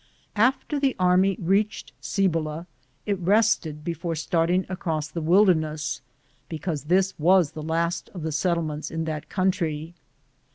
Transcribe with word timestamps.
After 0.35 0.79
the 0.79 0.95
army 0.97 1.37
reached 1.39 1.91
Cibola, 2.01 2.65
it 3.05 3.19
rested 3.19 3.83
before 3.83 4.15
starting 4.15 4.65
across 4.67 5.07
the 5.07 5.21
wilderness, 5.21 6.01
because 6.49 6.85
this 6.85 7.13
was 7.19 7.51
the 7.51 7.61
last 7.61 8.09
of 8.15 8.23
the 8.23 8.31
settlements 8.31 8.89
in 8.89 9.05
that 9.05 9.29
country. 9.29 9.93